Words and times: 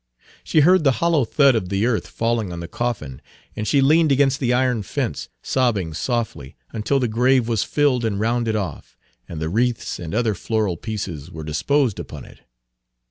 She 0.43 0.61
heard 0.61 0.83
the 0.83 0.93
hollow 0.93 1.25
thud 1.25 1.53
of 1.53 1.69
the 1.69 1.85
earth 1.85 2.07
falling 2.07 2.51
on 2.51 2.59
the 2.59 2.67
coffin; 2.67 3.21
and 3.55 3.67
she 3.67 3.81
leaned 3.81 4.11
against 4.11 4.39
the 4.39 4.51
iron 4.51 4.81
fence, 4.81 5.29
sobbing 5.43 5.93
softly, 5.93 6.55
until 6.73 6.99
the 6.99 7.07
grave 7.07 7.47
was 7.47 7.63
filled 7.63 8.03
and 8.03 8.19
rounded 8.19 8.55
off, 8.55 8.97
and 9.29 9.39
the 9.39 9.47
wreaths 9.47 9.99
and 9.99 10.15
other 10.15 10.33
floral 10.33 10.75
pieces 10.75 11.29
were 11.29 11.43
disposed 11.43 11.99
upon 11.99 12.25
it. 12.25 12.39